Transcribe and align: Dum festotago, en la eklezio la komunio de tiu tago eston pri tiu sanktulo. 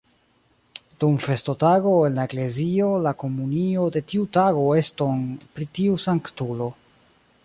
Dum 1.01 1.17
festotago, 1.25 1.91
en 2.07 2.15
la 2.19 2.23
eklezio 2.29 2.87
la 3.07 3.13
komunio 3.25 3.83
de 3.97 4.03
tiu 4.13 4.25
tago 4.39 4.63
eston 4.81 5.21
pri 5.53 5.69
tiu 5.79 6.01
sanktulo. 6.07 6.71